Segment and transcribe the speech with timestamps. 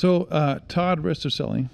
[0.00, 1.68] So uh, Todd Ristorcelli,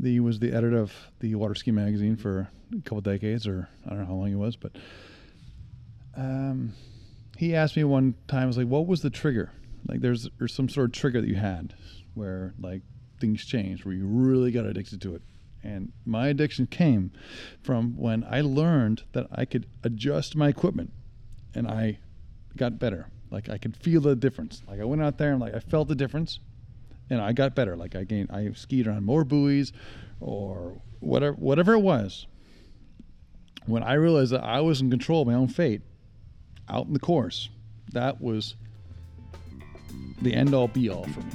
[0.00, 3.88] he was the editor of the Water Ski magazine for a couple decades, or I
[3.88, 4.70] don't know how long he was, but
[6.16, 6.74] um,
[7.36, 9.50] he asked me one time, I was like, "What was the trigger?
[9.88, 11.74] Like, there's there's some sort of trigger that you had
[12.14, 12.82] where like
[13.18, 15.22] things changed, where you really got addicted to it."
[15.64, 17.10] And my addiction came
[17.60, 20.92] from when I learned that I could adjust my equipment,
[21.56, 21.98] and I
[22.56, 23.08] got better.
[23.32, 24.62] Like I could feel the difference.
[24.68, 26.38] Like I went out there and like I felt the difference,
[27.12, 27.76] and I got better.
[27.76, 29.72] Like I gained, I skied on more buoys,
[30.20, 32.26] or whatever, whatever it was.
[33.66, 35.82] When I realized that I was in control of my own fate,
[36.68, 37.48] out in the course,
[37.92, 38.56] that was
[40.22, 41.32] the end all be all for me.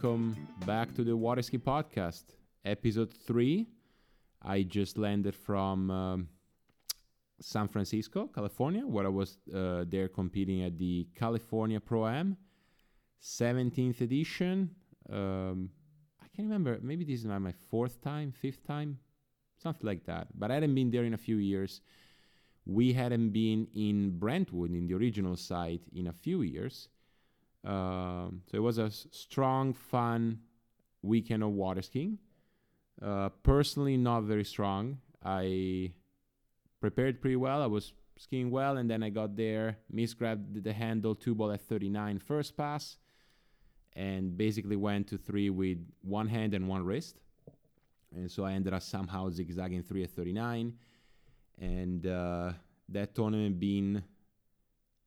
[0.00, 2.22] Welcome back to the Water Ski Podcast,
[2.64, 3.66] episode three.
[4.40, 6.28] I just landed from um,
[7.40, 12.36] San Francisco, California, where I was uh, there competing at the California Pro Am,
[13.20, 14.70] 17th edition.
[15.12, 15.70] Um,
[16.22, 16.78] I can't remember.
[16.80, 19.00] Maybe this is my fourth time, fifth time,
[19.56, 20.28] something like that.
[20.32, 21.80] But I hadn't been there in a few years.
[22.66, 26.88] We hadn't been in Brentwood, in the original site, in a few years.
[27.64, 30.40] Um, so it was a s- strong, fun
[31.02, 32.18] weekend of water skiing.
[33.00, 34.98] Uh, personally, not very strong.
[35.24, 35.92] I
[36.80, 37.62] prepared pretty well.
[37.62, 41.60] I was skiing well, and then I got there, misgrabbed the handle two ball at
[41.60, 42.98] 39 first pass,
[43.94, 47.18] and basically went to three with one hand and one wrist.
[48.14, 50.74] And so I ended up somehow zigzagging three at 39.
[51.60, 52.52] And uh,
[52.88, 54.02] that tournament being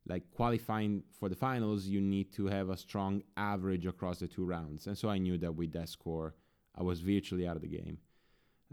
[0.06, 4.44] like qualifying for the finals, you need to have a strong average across the two
[4.44, 4.86] rounds.
[4.86, 6.34] And so I knew that with that score,
[6.76, 7.98] I was virtually out of the game.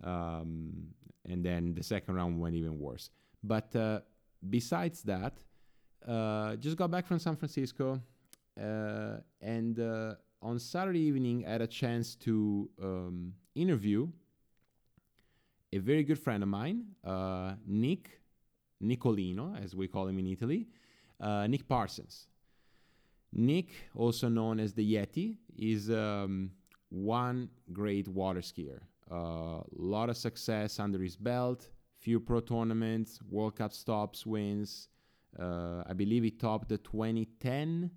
[0.04, 0.88] Um,
[1.28, 3.10] and then the second round went even worse.
[3.44, 4.02] But uh,
[4.50, 5.34] besides that,
[6.08, 8.02] uh, just got back from San Francisco,
[8.60, 14.08] uh, and uh, on Saturday evening, I had a chance to um, interview
[15.72, 18.22] a very good friend of mine, uh, Nick
[18.84, 20.68] Nicolino, as we call him in Italy,
[21.20, 22.28] uh, Nick Parsons.
[23.32, 26.52] Nick, also known as the Yeti, is um,
[26.90, 28.80] one great water skier.
[29.12, 34.88] A uh, lot of success under his belt, few pro tournaments, World Cup stops, wins.
[35.40, 37.92] Uh, I believe he topped the 2010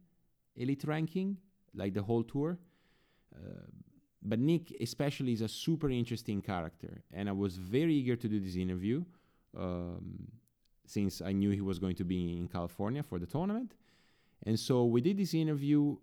[0.57, 1.39] elite ranking,
[1.75, 2.59] like the whole tour.
[3.35, 3.39] Uh,
[4.23, 8.39] but Nick, especially, is a super interesting character, and I was very eager to do
[8.39, 9.05] this interview
[9.57, 10.29] um,
[10.87, 13.75] since I knew he was going to be in California for the tournament.
[14.45, 15.97] And so we did this interview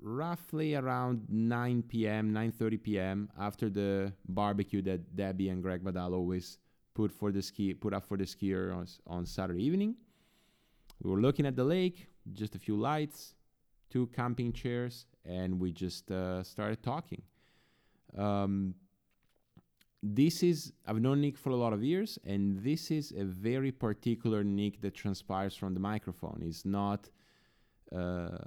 [0.00, 3.28] roughly around 9 p.m., 9:30 p.m.
[3.38, 6.58] after the barbecue that Debbie and Greg Badal always
[6.94, 9.94] put for the ski put up for the skier on, on Saturday evening.
[11.02, 13.34] We were looking at the lake, just a few lights,
[13.90, 17.22] two camping chairs, and we just uh, started talking.
[18.16, 18.74] Um,
[20.02, 23.72] this is I've known Nick for a lot of years, and this is a very
[23.72, 26.42] particular Nick that transpires from the microphone.
[26.42, 27.10] It's not
[27.94, 28.38] uh,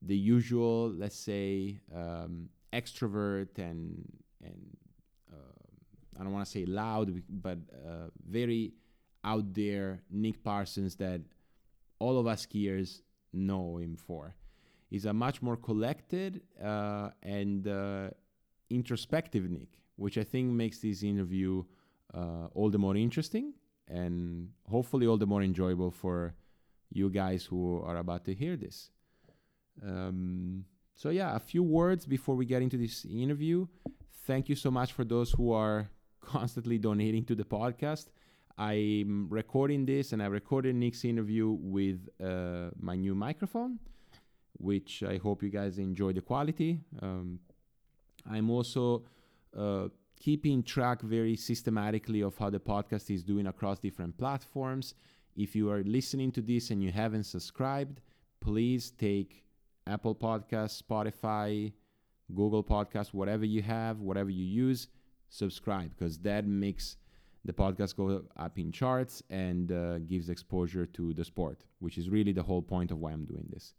[0.00, 4.04] the usual, let's say, um, extrovert and
[4.42, 4.76] and
[5.32, 8.72] uh, I don't want to say loud, but uh, very
[9.24, 11.20] out there Nick Parsons that
[11.98, 13.00] all of us skiers
[13.32, 14.34] know him for.
[14.90, 18.10] He's a much more collected uh, and uh,
[18.70, 21.64] introspective Nick, which I think makes this interview
[22.12, 23.54] uh, all the more interesting
[23.88, 26.34] and hopefully all the more enjoyable for
[26.90, 28.90] you guys who are about to hear this.
[29.82, 33.66] Um, so, yeah, a few words before we get into this interview.
[34.26, 35.90] Thank you so much for those who are
[36.20, 38.06] constantly donating to the podcast.
[38.56, 43.80] I'm recording this and I recorded Nick's interview with uh, my new microphone,
[44.58, 46.78] which I hope you guys enjoy the quality.
[47.02, 47.40] Um,
[48.30, 49.04] I'm also
[49.56, 54.94] uh, keeping track very systematically of how the podcast is doing across different platforms.
[55.36, 58.00] If you are listening to this and you haven't subscribed,
[58.40, 59.44] please take
[59.86, 61.72] Apple Podcasts, Spotify,
[62.34, 64.88] Google Podcasts, whatever you have, whatever you use,
[65.28, 66.96] subscribe because that makes
[67.44, 72.08] the podcast go up in charts and uh, gives exposure to the sport, which is
[72.08, 73.74] really the whole point of why I'm doing this.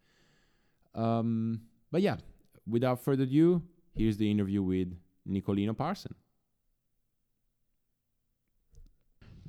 [0.93, 1.61] Um,
[1.91, 2.17] but yeah,
[2.67, 3.63] without further ado,
[3.95, 4.93] here's the interview with
[5.29, 6.13] Nicolino Parson.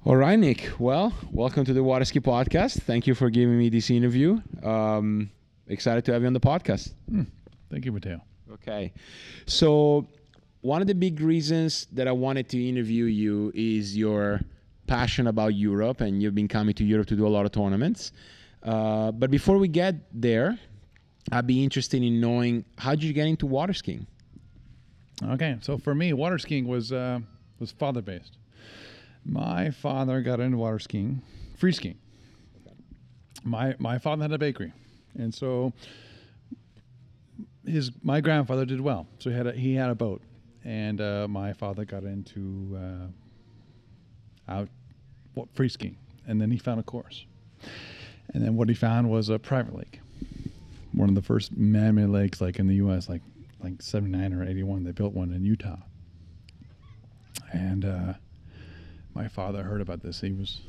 [0.05, 0.71] All right, Nick.
[0.79, 2.83] Well, welcome to the Waterski Podcast.
[2.83, 4.41] Thank you for giving me this interview.
[4.63, 5.31] Um,
[5.67, 6.93] excited to have you on the podcast.
[7.11, 7.27] Mm,
[7.71, 8.21] thank you, Matteo.
[8.53, 8.93] Okay.
[9.47, 10.07] So,
[10.61, 14.41] one of the big reasons that I wanted to interview you is your
[14.87, 18.13] passion about Europe, and you've been coming to Europe to do a lot of tournaments.
[18.63, 20.59] Uh, but before we get there,
[21.33, 24.07] I'd be interested in knowing how did you get into water skiing?
[25.23, 27.21] Okay, so for me, water skiing was uh,
[27.59, 28.37] was father based.
[29.25, 31.23] My father got into water skiing,
[31.57, 31.99] free skiing.
[33.43, 34.73] My my father had a bakery,
[35.15, 35.73] and so
[37.67, 39.07] his my grandfather did well.
[39.19, 40.21] So he had a, he had a boat,
[40.65, 44.69] and uh, my father got into uh, out
[45.35, 45.97] what, free skiing,
[46.27, 47.25] and then he found a course,
[48.35, 50.01] and then what he found was a private lake,
[50.93, 53.09] one of the first man-made lakes like in the U.S.
[53.09, 53.23] like
[53.67, 55.77] like 79 or 81 they built one in utah.
[57.53, 58.15] And uh,
[59.15, 60.21] my father heard about this.
[60.21, 60.61] He was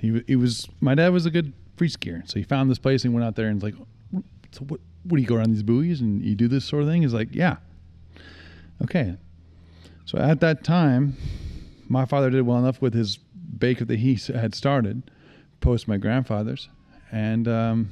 [0.00, 2.28] he, he was my dad was a good free skier.
[2.28, 3.86] So he found this place and went out there and was like
[4.52, 6.88] so what what do you go around these buoys and you do this sort of
[6.88, 7.02] thing?
[7.02, 7.56] He's like yeah.
[8.82, 9.16] Okay.
[10.06, 11.16] So at that time
[11.88, 13.18] my father did well enough with his
[13.58, 15.10] baker that he had started
[15.60, 16.68] post my grandfather's.
[17.12, 17.90] And um,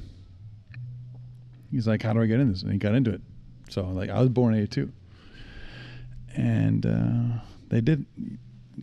[1.71, 2.63] he's like how do i get in this?
[2.63, 3.21] And he got into it
[3.69, 4.91] so like I was born '82,
[6.35, 7.39] and uh,
[7.69, 8.05] they did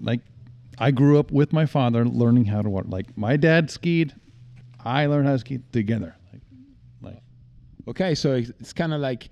[0.01, 0.21] like
[0.79, 2.87] I grew up with my father learning how to walk.
[2.89, 4.15] Like my dad skied,
[4.85, 6.17] I learned how to ski together.
[6.33, 6.43] Like,
[7.03, 7.23] like
[7.89, 9.29] okay, so it's kind of like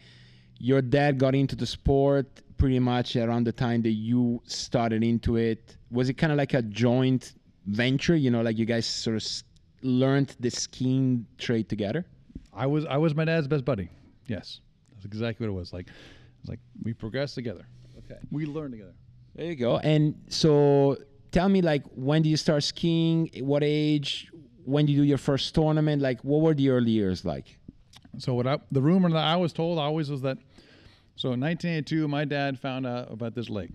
[0.58, 2.26] your dad got into the sport
[2.58, 5.76] pretty much around the time that you started into it.
[5.90, 7.34] Was it kind of like a joint
[7.66, 8.16] venture?
[8.16, 9.26] You know, like you guys sort of
[9.82, 12.04] learned the skiing trade together.
[12.52, 13.88] I was I was my dad's best buddy.
[14.26, 14.60] Yes.
[14.98, 15.72] That's exactly what it was.
[15.72, 15.86] Like,
[16.40, 17.66] it's like we progress together.
[17.98, 18.18] Okay.
[18.32, 18.94] We learn together.
[19.36, 19.78] There you go.
[19.78, 20.96] And so,
[21.30, 23.30] tell me, like, when do you start skiing?
[23.40, 24.28] What age?
[24.64, 26.02] When did you do your first tournament?
[26.02, 27.58] Like, what were the early years like?
[28.18, 30.38] So, what I, the rumor that I was told always was that,
[31.14, 33.70] so in 1982, my dad found out about this lake,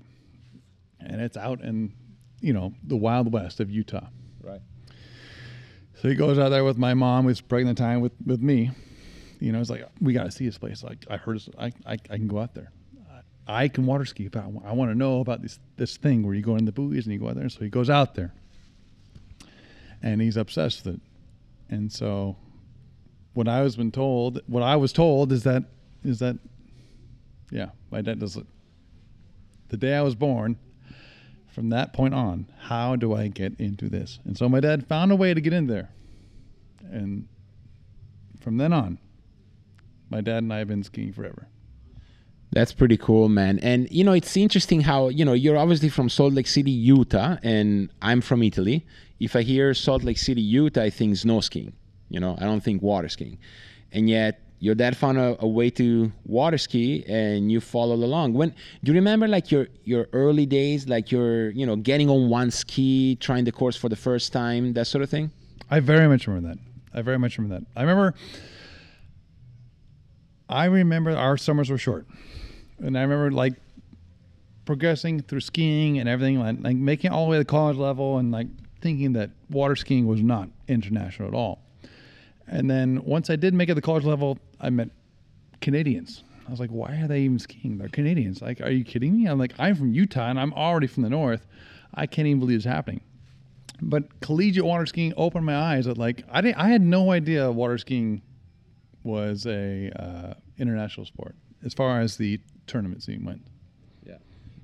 [0.99, 1.93] and it's out in,
[2.41, 4.07] you know, the Wild West of Utah.
[4.41, 4.61] Right.
[6.01, 8.71] So he goes out there with my mom, who's pregnant time with with me,
[9.43, 10.83] you know, it's like we got to see this place.
[10.83, 12.71] Like I heard, I, I, I can go out there.
[13.11, 16.23] Uh, I can water ski, but I, I want to know about this this thing
[16.23, 17.49] where you go in the buoys and you go out there.
[17.49, 18.33] So he goes out there,
[20.01, 21.01] and he's obsessed with it.
[21.69, 22.37] And so,
[23.33, 25.65] what I was been told, what I was told is that
[26.05, 26.37] is that,
[27.51, 28.47] yeah, my dad does it.
[29.67, 30.57] The day I was born,
[31.49, 34.19] from that point on, how do I get into this?
[34.23, 35.89] And so my dad found a way to get in there,
[36.89, 37.27] and
[38.39, 38.99] from then on,
[40.13, 41.47] my dad and I have been skiing forever.
[42.51, 43.57] That's pretty cool, man.
[43.59, 47.37] And you know, it's interesting how you know you're obviously from Salt Lake City, Utah,
[47.41, 48.85] and I'm from Italy.
[49.19, 51.73] If I hear Salt Lake City, Utah, I think snow skiing.
[52.09, 53.39] You know, I don't think water skiing.
[53.91, 58.33] And yet, your dad found a, a way to water ski, and you followed along.
[58.33, 62.29] When do you remember like your your early days, like you're you know getting on
[62.29, 65.31] one ski, trying the course for the first time, that sort of thing?
[65.71, 66.59] I very much remember that.
[66.93, 67.65] I very much remember that.
[67.75, 68.13] I remember
[70.53, 72.05] I remember our summers were short,
[72.77, 73.55] and I remember like
[74.65, 77.77] progressing through skiing and everything, like, like making it all the way to the college
[77.77, 78.47] level, and like
[78.79, 81.59] thinking that water skiing was not international at all.
[82.47, 84.89] And then once I did make it to the college level, I met
[85.59, 86.23] Canadians.
[86.47, 87.77] I was like, why are they even skiing?
[87.77, 88.41] They're Canadians.
[88.41, 89.27] Like, are you kidding me?
[89.27, 91.47] I'm like, I'm from Utah and I'm already from the north.
[91.93, 93.01] I can't even believe it's happening.
[93.81, 97.51] But collegiate water skiing opened my eyes that like I didn't I had no idea
[97.51, 98.21] water skiing
[99.03, 103.41] was a uh, international sport as far as the tournament scene went.
[104.05, 104.17] Yeah,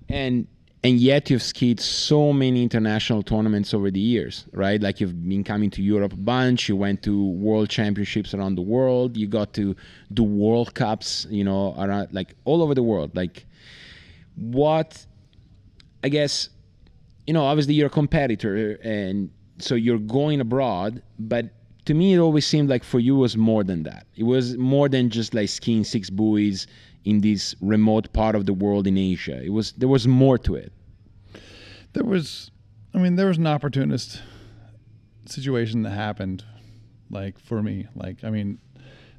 [0.08, 0.48] and
[0.84, 4.82] and yet you've skied so many international tournaments over the years, right?
[4.82, 6.70] Like you've been coming to Europe a bunch.
[6.70, 9.18] You went to World Championships around the world.
[9.18, 9.76] You got to
[10.14, 13.14] do World Cups, you know, around like all over the world.
[13.16, 13.46] Like,
[14.36, 15.06] what?
[16.02, 16.50] I guess,
[17.28, 21.50] you know, obviously you're a competitor, and so you're going abroad, but
[21.90, 24.06] to me, it always seemed like for you was more than that.
[24.16, 26.68] It was more than just like skiing six buoys
[27.04, 29.42] in this remote part of the world in Asia.
[29.44, 30.72] It was there was more to it.
[31.94, 32.52] There was,
[32.94, 34.22] I mean, there was an opportunist
[35.26, 36.44] situation that happened,
[37.10, 37.88] like for me.
[37.96, 38.60] Like, I mean,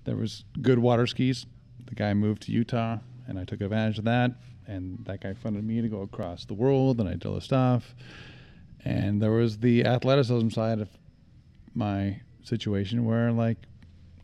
[0.05, 1.47] there was good water skis.
[1.87, 4.31] The guy moved to Utah, and I took advantage of that.
[4.69, 7.41] And that guy funded me to go across the world, and I did all the
[7.41, 7.97] stuff.
[8.85, 10.89] And there was the athleticism side of
[11.75, 13.59] my situation where like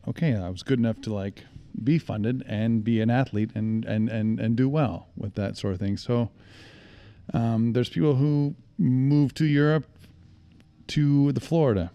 [0.07, 1.43] okay i was good enough to like
[1.83, 5.73] be funded and be an athlete and and and, and do well with that sort
[5.73, 6.29] of thing so
[7.33, 9.85] um, there's people who move to europe
[10.87, 11.91] to the Florida,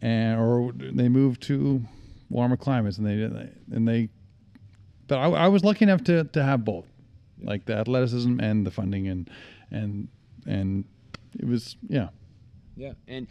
[0.00, 1.82] and or they move to
[2.30, 4.08] warmer climates, and they and they.
[5.06, 6.86] But I, I was lucky enough to to have both,
[7.42, 9.30] like the athleticism and the funding, and
[9.70, 10.08] and
[10.46, 10.84] and
[11.38, 12.08] it was yeah.
[12.76, 13.26] Yeah, and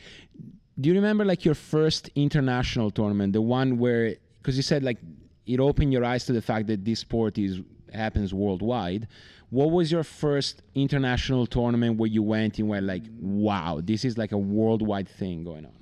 [0.80, 4.98] do you remember like your first international tournament, the one where because you said like
[5.46, 7.62] it opened your eyes to the fact that this sport is
[7.94, 9.08] happens worldwide.
[9.50, 14.18] What was your first international tournament where you went and were like, wow, this is
[14.18, 15.74] like a worldwide thing going on?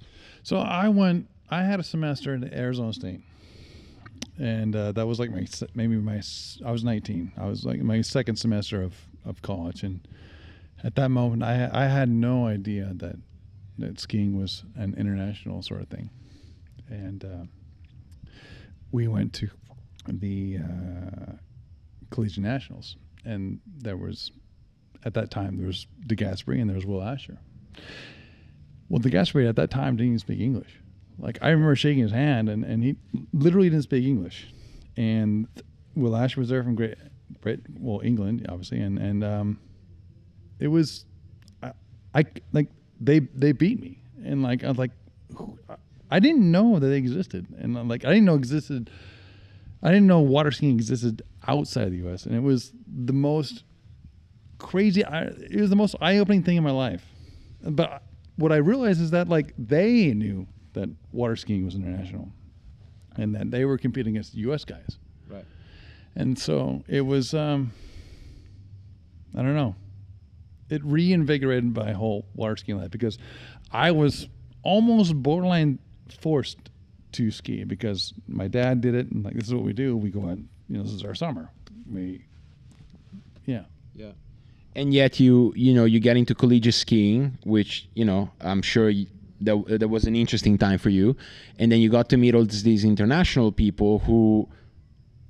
[0.44, 1.28] So I went.
[1.50, 3.22] I had a semester at Arizona State,
[4.40, 6.22] and uh, that was like my maybe my.
[6.66, 7.34] I was 19.
[7.38, 10.08] I was like my second semester of of college, and
[10.84, 13.18] at that moment, I I had no idea that
[13.78, 16.10] that skiing was an international sort of thing,
[16.90, 18.30] and uh,
[18.92, 19.50] we went to
[20.08, 21.32] the uh,
[22.12, 24.32] collegiate nationals, and there was
[25.04, 27.38] at that time there was DeGasperi and there was Will Asher.
[28.90, 30.80] Well, DeGasperi at that time didn't even speak English.
[31.18, 32.96] Like I remember shaking his hand, and, and he
[33.34, 34.54] literally didn't speak English.
[34.98, 35.48] And
[35.96, 36.98] Will Asher was there from Great,
[37.80, 39.60] well England, obviously, and and um,
[40.60, 41.06] it was,
[41.62, 41.72] I,
[42.14, 44.92] I like they they beat me, and like I was like,
[46.10, 48.90] I didn't know that they existed, and I'm like I didn't know existed.
[49.84, 52.26] I didn't know water skiing existed outside the U.S.
[52.26, 53.64] and it was the most
[54.58, 55.02] crazy.
[55.02, 57.06] It was the most eye-opening thing in my life.
[57.62, 58.02] But
[58.36, 62.32] what I realized is that like they knew that water skiing was international,
[63.16, 64.66] and that they were competing against U.S.
[64.66, 64.98] guys.
[65.30, 65.46] Right.
[66.16, 67.34] And so it was.
[67.34, 67.72] Um,
[69.38, 69.76] I don't know.
[70.70, 73.18] It reinvigorated my whole water skiing life because
[73.72, 74.28] I was
[74.64, 75.80] almost borderline
[76.20, 76.58] forced
[77.14, 79.96] to ski because my dad did it and like this is what we do.
[79.96, 81.50] We go out you know, this is our summer.
[81.92, 82.26] We,
[83.46, 83.66] yeah.
[83.94, 84.12] Yeah.
[84.76, 88.90] And yet you, you know, you get into collegiate skiing, which, you know, I'm sure
[88.90, 89.08] you,
[89.42, 91.16] that, that was an interesting time for you.
[91.60, 94.50] And then you got to meet all these international people who,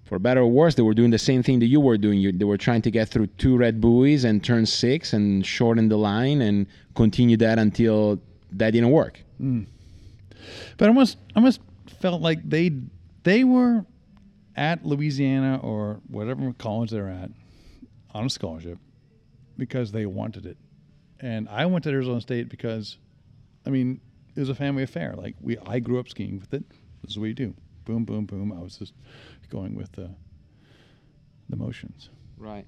[0.05, 2.19] for better or worse, they were doing the same thing that you were doing.
[2.19, 5.89] You, they were trying to get through two red buoys and turn six and shorten
[5.89, 8.21] the line and continue that until
[8.51, 9.19] that didn't work.
[9.41, 9.65] Mm.
[10.77, 11.59] But I almost, I almost
[11.99, 12.71] felt like they,
[13.23, 13.83] they were
[14.55, 17.31] at Louisiana or whatever college they're at
[18.13, 18.77] on a scholarship
[19.57, 20.57] because they wanted it.
[21.19, 22.97] And I went to Arizona State because,
[23.65, 23.99] I mean,
[24.35, 25.15] it was a family affair.
[25.17, 26.63] Like we, I grew up skiing with it.
[27.01, 27.55] This is what you do.
[27.85, 28.51] Boom, boom, boom.
[28.51, 28.93] I was just
[29.45, 30.09] going with the
[31.49, 32.09] the motions.
[32.37, 32.65] Right.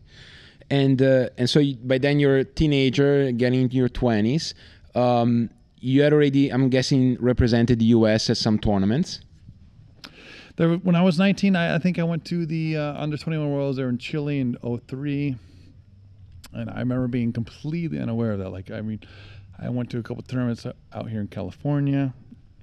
[0.70, 4.54] And uh, and so you, by then you're a teenager, getting into your twenties.
[4.96, 8.32] Um, you had already, I'm guessing, represented the U.S.
[8.32, 9.22] at some tournaments
[10.58, 13.52] there, when I was 19, I, I think I went to the uh, under 21
[13.52, 14.58] Worlds there in Chile in
[14.88, 15.36] 03.
[16.54, 18.50] And I remember being completely unaware of that.
[18.50, 19.00] Like, I mean,
[19.60, 22.14] I went to a couple tournaments out here in California,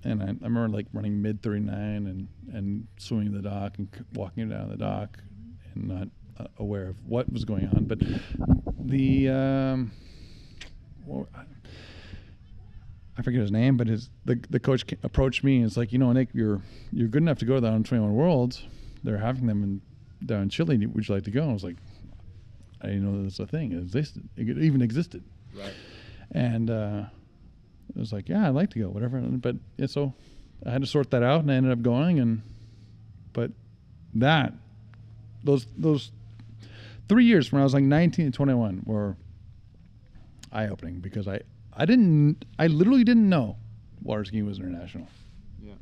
[0.05, 4.49] and I, I remember like running mid 39 and, and swimming the dock and walking
[4.49, 5.19] down the dock
[5.75, 6.09] and not
[6.39, 7.85] uh, aware of what was going on.
[7.85, 8.01] But
[8.81, 9.93] the, um,
[11.07, 11.29] well,
[13.17, 15.99] I forget his name, but his the the coach approached me and it's like, you
[15.99, 16.61] know, Nick, you're
[16.93, 18.65] you're good enough to go to the under 21 Worlds.
[19.05, 19.81] They're having them in
[20.27, 20.85] down in Chile.
[20.87, 21.43] Would you like to go?
[21.43, 21.77] And I was like,
[22.81, 23.73] I didn't know this was a thing.
[23.73, 24.29] It existed.
[24.37, 25.23] It even existed.
[25.57, 25.73] Right.
[26.33, 27.05] And uh,
[27.97, 29.21] I was like, yeah, I'd like to go, whatever.
[29.21, 30.15] But yeah, so
[30.67, 32.19] I had to sort that out, and I ended up going.
[32.19, 32.43] And
[33.33, 33.53] but
[34.15, 34.53] that
[35.45, 36.11] those those
[37.09, 39.17] three years when I was like 19 and 21 were
[40.53, 41.41] eye opening because I
[41.77, 42.45] I didn't.
[42.59, 43.57] I literally didn't know
[44.03, 45.09] water skiing was international.
[45.61, 45.73] Yeah.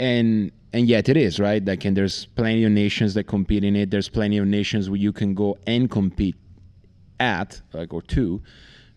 [0.00, 1.64] And and yet it is right.
[1.64, 3.90] Like, and there's plenty of nations that compete in it.
[3.90, 6.36] There's plenty of nations where you can go and compete
[7.20, 8.42] at, like, or two.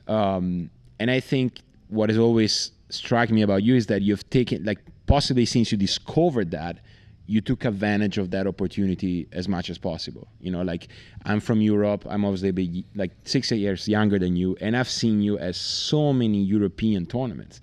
[0.08, 1.60] Um, and I think
[1.96, 5.78] what has always struck me about you is that you've taken, like, possibly since you
[5.78, 6.80] discovered that,
[7.28, 10.28] you took advantage of that opportunity as much as possible.
[10.40, 10.90] You know, like
[11.26, 12.06] I'm from Europe.
[12.08, 15.56] I'm obviously big, like six eight years younger than you, and I've seen you at
[15.56, 17.62] so many European tournaments.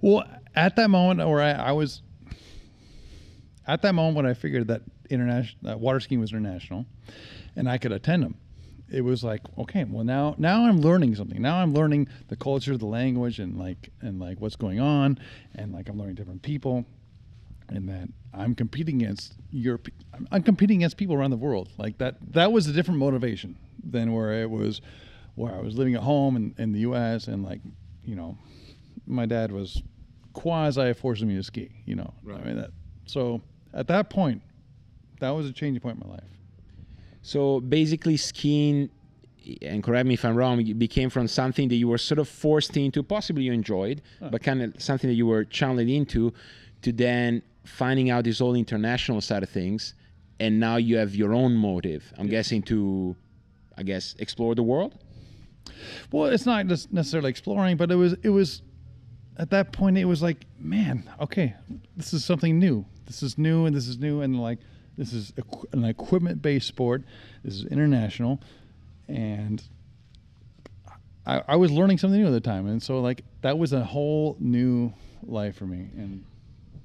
[0.00, 0.24] Well,
[0.56, 2.02] at that moment where I, I was,
[3.66, 6.86] at that moment when I figured that international that water skiing was international,
[7.54, 8.34] and I could attend them,
[8.90, 11.40] it was like okay, well now now I'm learning something.
[11.40, 15.18] Now I'm learning the culture, the language, and like and like what's going on,
[15.54, 16.84] and like I'm learning different people
[17.70, 19.88] and that I'm competing against Europe.
[20.30, 21.70] I'm competing against people around the world.
[21.78, 22.16] Like that.
[22.32, 24.80] That was a different motivation than where it was,
[25.34, 27.28] where I was living at home in, in the U.S.
[27.28, 27.60] and like,
[28.04, 28.36] you know,
[29.06, 29.82] my dad was
[30.32, 31.70] quasi forcing me to ski.
[31.86, 32.40] You know, right.
[32.40, 32.70] I mean that.
[33.06, 33.40] So
[33.72, 34.42] at that point,
[35.20, 36.24] that was a changing point in my life.
[37.22, 38.90] So basically, skiing
[39.62, 42.76] and correct me if I'm wrong, became from something that you were sort of forced
[42.76, 46.32] into, possibly you enjoyed, but kind of something that you were channeled into,
[46.82, 49.94] to then finding out this whole international side of things,
[50.38, 52.12] and now you have your own motive.
[52.18, 53.16] I'm guessing to,
[53.76, 54.94] I guess, explore the world.
[56.12, 58.62] Well, it's not just necessarily exploring, but it was it was
[59.36, 61.54] at that point it was like, man, okay,
[61.96, 62.84] this is something new.
[63.06, 64.58] This is new, and this is new, and like
[65.00, 65.32] this is
[65.72, 67.04] an equipment based sport.
[67.42, 68.38] This is international,
[69.08, 69.62] and
[71.24, 73.82] I, I was learning something new at the time, and so like that was a
[73.82, 74.92] whole new
[75.22, 75.88] life for me.
[75.96, 76.26] And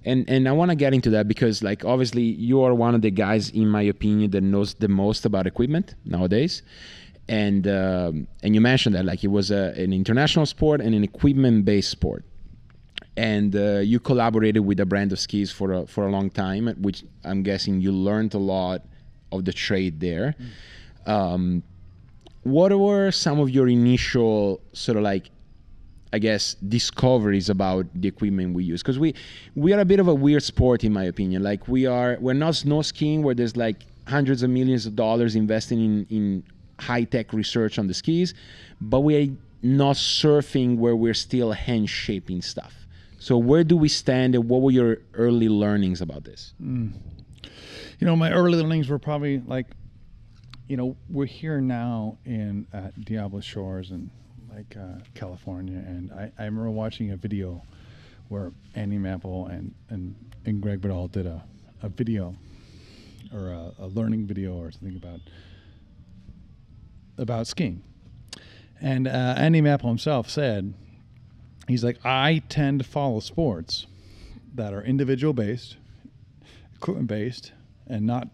[0.05, 3.01] and and I want to get into that because like obviously you are one of
[3.01, 6.62] the guys in my opinion that knows the most about equipment nowadays
[7.27, 11.03] and um, and you mentioned that like it was a, an international sport and an
[11.03, 12.24] equipment based sport
[13.17, 16.67] and uh, you collaborated with a brand of skis for a, for a long time
[16.81, 18.81] which I'm guessing you learned a lot
[19.31, 20.36] of the trade there
[21.07, 21.10] mm.
[21.10, 21.63] um,
[22.43, 25.31] what were some of your initial sort of like
[26.13, 29.15] I guess discoveries about the equipment we use because we
[29.55, 31.43] we are a bit of a weird sport in my opinion.
[31.43, 35.36] Like we are we're not snow skiing where there's like hundreds of millions of dollars
[35.36, 36.43] investing in in
[36.79, 38.34] high tech research on the skis,
[38.79, 39.27] but we are
[39.62, 42.84] not surfing where we're still hand shaping stuff.
[43.25, 46.53] So where do we stand and what were your early learnings about this?
[46.62, 46.94] Mm.
[47.98, 49.65] You know, my early learnings were probably like,
[50.67, 52.67] you know, we're here now in
[53.00, 54.12] Diablo Shores and
[54.53, 57.63] like uh, California, and I, I remember watching a video
[58.27, 60.13] where Andy Mapple and, and,
[60.46, 61.44] and Greg Biddle did a,
[61.82, 62.36] a video
[63.34, 65.22] or a, a learning video or something about
[67.17, 67.82] about skiing.
[68.79, 70.75] And uh, Andy Mapple himself said,
[71.67, 73.88] he's like, I tend to follow sports
[74.53, 75.77] that are individual based,
[76.75, 77.51] equipment based,
[77.88, 78.29] and not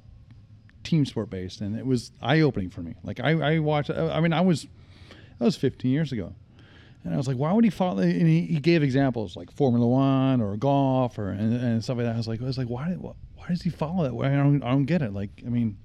[0.83, 1.61] team sport based.
[1.61, 2.95] And it was eye opening for me.
[3.03, 4.67] Like I, I watched, I mean, I was
[5.39, 6.35] that was 15 years ago.
[7.03, 8.03] And I was like, why would he follow?
[8.03, 12.05] And he, he gave examples like Formula One or golf or and, and, stuff like
[12.05, 12.13] that.
[12.13, 14.25] I was like, I was like, why, why does he follow that?
[14.25, 15.11] I don't, I don't get it.
[15.13, 15.77] Like, I mean,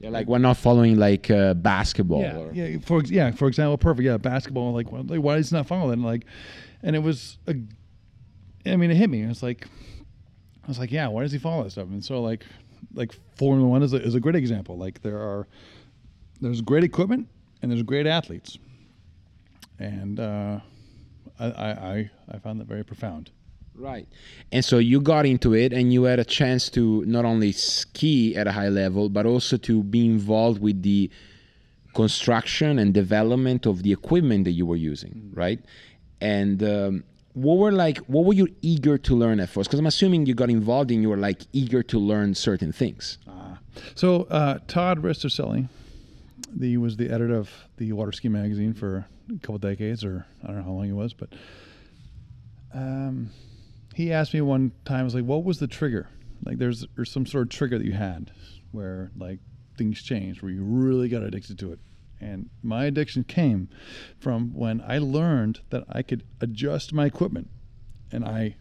[0.00, 2.22] yeah, like we're not following like uh, basketball.
[2.22, 2.52] Yeah, or.
[2.52, 2.78] yeah.
[2.78, 4.04] For yeah, for example, perfect.
[4.04, 4.72] Yeah, basketball.
[4.72, 5.94] Like, like why does he not follow that?
[5.94, 6.24] And like,
[6.82, 7.54] and it was a,
[8.66, 9.22] I mean, it hit me.
[9.22, 9.66] It was like,
[10.64, 11.88] I was like, yeah, why does he follow that stuff?
[11.88, 12.44] And so like,
[12.94, 14.76] like Formula One is a, is a great example.
[14.76, 15.46] Like there are,
[16.40, 17.28] there's great equipment
[17.62, 18.58] and there's great athletes
[19.78, 20.60] and uh,
[21.38, 23.30] I, I I found that very profound.
[23.74, 24.08] Right.
[24.50, 28.34] And so you got into it and you had a chance to not only ski
[28.34, 31.10] at a high level, but also to be involved with the
[31.94, 35.38] construction and development of the equipment that you were using, mm-hmm.
[35.38, 35.60] right?
[36.20, 37.04] And um,
[37.34, 39.70] what were like, what were you eager to learn at first?
[39.70, 43.18] Because I'm assuming you got involved and you were like eager to learn certain things.
[43.28, 43.56] Uh,
[43.94, 45.68] so uh, Todd Ristorcelli,
[46.58, 50.48] he was the editor of the Water Ski magazine for a couple decades, or I
[50.48, 51.30] don't know how long it was, but
[52.74, 53.30] um,
[53.94, 56.08] he asked me one time, I was like, "What was the trigger?
[56.44, 58.30] Like, there's there's some sort of trigger that you had
[58.72, 59.40] where like
[59.76, 61.78] things changed, where you really got addicted to it."
[62.20, 63.68] And my addiction came
[64.18, 67.48] from when I learned that I could adjust my equipment,
[68.10, 68.56] and I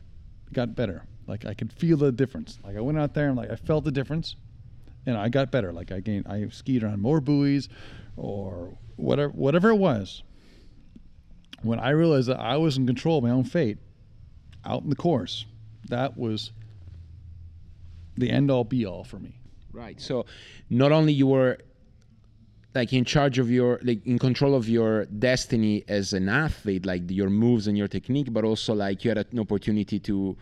[0.54, 1.06] got better.
[1.26, 2.60] Like I could feel the difference.
[2.64, 4.36] Like I went out there and like I felt the difference,
[5.06, 5.74] and I got better.
[5.74, 7.68] Like I gained, I skied around more buoys,
[8.16, 10.24] or whatever, whatever it was
[11.62, 13.78] when I realized that I was in control of my own fate
[14.66, 15.46] out in the course,
[15.90, 16.52] that was
[18.16, 19.40] the end all be all for me.
[19.72, 20.00] Right.
[20.00, 20.26] So
[20.70, 21.60] not only you were
[22.76, 27.10] like in charge of your like in control of your destiny as an athlete like
[27.10, 30.38] your moves and your technique but also like you had an opportunity to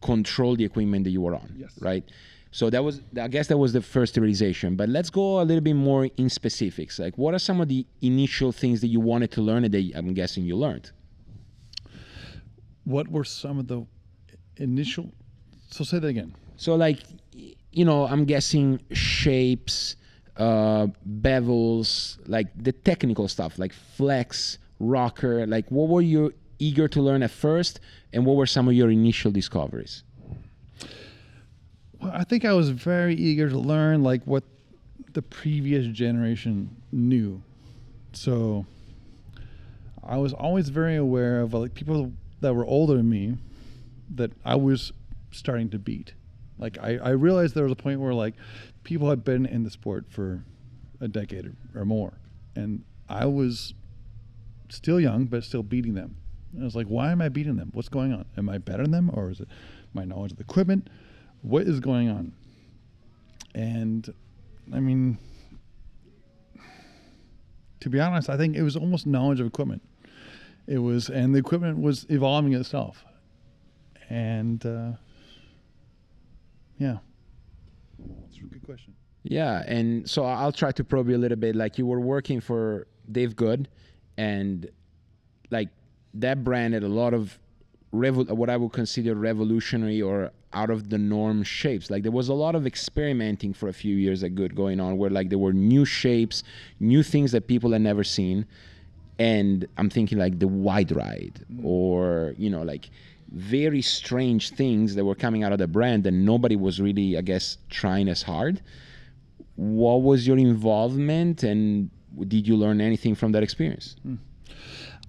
[0.00, 1.76] control the equipment that you were on yes.
[1.80, 2.04] right
[2.52, 4.74] so that was, I guess, that was the first realization.
[4.74, 6.98] But let's go a little bit more in specifics.
[6.98, 9.92] Like, what are some of the initial things that you wanted to learn and that
[9.94, 10.90] I'm guessing you learned?
[12.84, 13.86] What were some of the
[14.56, 15.12] initial?
[15.70, 16.34] So say that again.
[16.56, 16.98] So like,
[17.32, 19.94] you know, I'm guessing shapes,
[20.36, 25.46] uh, bevels, like the technical stuff, like flex, rocker.
[25.46, 27.80] Like, what were you eager to learn at first,
[28.12, 30.02] and what were some of your initial discoveries?
[32.00, 34.44] Well, I think I was very eager to learn like what
[35.12, 37.42] the previous generation knew.
[38.12, 38.66] So
[40.02, 43.36] I was always very aware of like people that were older than me
[44.14, 44.92] that I was
[45.30, 46.14] starting to beat.
[46.60, 48.34] Like I, I realized there was a point where like
[48.84, 50.44] people had been in the sport for
[51.00, 52.12] a decade or, or more,
[52.54, 53.74] and I was
[54.68, 56.16] still young but still beating them.
[56.52, 57.70] And I was like, why am I beating them?
[57.72, 58.26] What's going on?
[58.36, 59.48] Am I better than them, or is it
[59.94, 60.88] my knowledge of the equipment?
[61.42, 62.32] what is going on?
[63.54, 64.12] And
[64.72, 65.18] I mean,
[67.80, 69.82] to be honest, I think it was almost knowledge of equipment.
[70.66, 73.04] It was, and the equipment was evolving itself.
[74.08, 74.92] And uh,
[76.80, 76.96] yeah,
[78.26, 78.94] it's a good question.
[79.22, 81.54] Yeah, and so I'll try to probe you a little bit.
[81.54, 83.68] Like you were working for Dave Good,
[84.16, 84.68] and
[85.50, 85.68] like
[86.14, 87.38] that brand had a lot of
[87.92, 91.90] revo- what I would consider revolutionary or out of the norm shapes.
[91.90, 94.96] Like there was a lot of experimenting for a few years at Good going on,
[94.96, 96.42] where like there were new shapes,
[96.80, 98.46] new things that people had never seen,
[99.18, 101.66] and I'm thinking like the wide ride mm-hmm.
[101.66, 102.88] or you know like
[103.30, 107.20] very strange things that were coming out of the brand and nobody was really, I
[107.20, 108.60] guess, trying as hard.
[109.56, 111.90] What was your involvement, and
[112.26, 113.96] did you learn anything from that experience?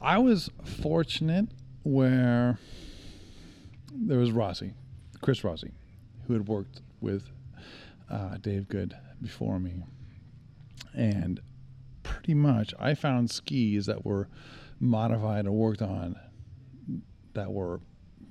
[0.02, 0.50] I was
[0.82, 1.48] fortunate
[1.84, 2.60] where
[3.94, 4.74] there was Rossi,
[5.22, 5.72] Chris Rossi,
[6.28, 7.24] who had worked with
[8.10, 9.84] uh, Dave Good before me.
[10.94, 11.40] And
[12.04, 14.28] pretty much I found skis that were
[14.80, 16.16] modified or worked on
[17.34, 17.80] that were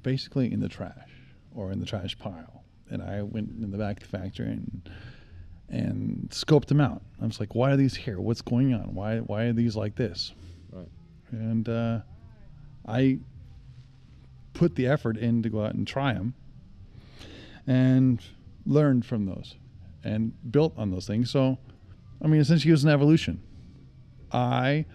[0.02, 1.08] basically in the trash
[1.54, 2.64] or in the trash pile.
[2.90, 4.90] And I went in the back of the factory and
[5.68, 7.02] and scoped them out.
[7.22, 8.20] I was like, why are these here?
[8.20, 8.94] What's going on?
[8.94, 10.32] Why why are these like this?
[10.72, 10.88] Right.
[11.30, 12.00] And uh,
[12.86, 13.18] I
[14.52, 16.34] put the effort in to go out and try them
[17.66, 18.20] and
[18.66, 19.54] learned from those
[20.02, 21.30] and built on those things.
[21.30, 21.58] So,
[22.22, 23.42] I mean, essentially, it was an evolution.
[24.32, 24.86] I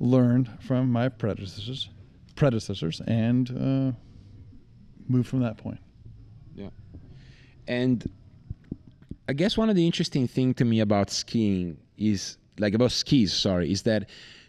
[0.00, 1.90] learned from my predecessors,
[2.36, 3.96] predecessors, and uh,
[5.08, 5.78] moved from that point.
[6.54, 6.70] Yeah.
[7.66, 8.08] And
[9.28, 13.32] I guess one of the interesting thing to me about skiing is like about skis,
[13.32, 14.08] sorry, is that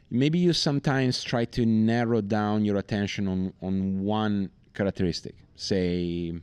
[0.09, 6.33] maybe you sometimes try to narrow down your attention on on one characteristic, say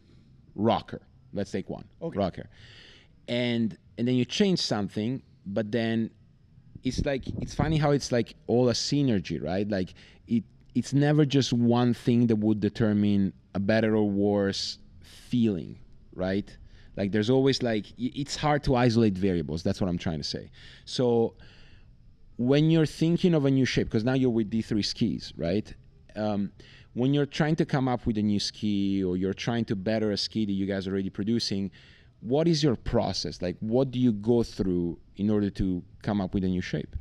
[0.55, 1.01] rocker.
[1.33, 1.85] Let's take one.
[2.03, 2.19] Okay.
[2.19, 2.49] Rocker.
[3.29, 6.11] And and then you change something, but then
[6.85, 9.69] it's like it's funny how it's like all a synergy, right?
[9.69, 9.95] Like
[10.29, 10.45] it
[10.77, 15.79] it's never just one thing that would determine a better or worse feeling,
[16.15, 16.55] right?
[16.99, 19.63] Like there's always like it's hard to isolate variables.
[19.63, 20.51] That's what I'm trying to say.
[20.85, 21.33] So
[22.37, 25.73] when you're thinking of a new shape, because now you're with D3 skis, right?
[26.15, 26.53] Um,
[26.93, 30.11] when you're trying to come up with a new ski or you're trying to better
[30.13, 31.71] a ski that you guys are already producing,
[32.21, 33.41] what is your process?
[33.41, 36.97] Like, what do you go through in order to come up with a new shape?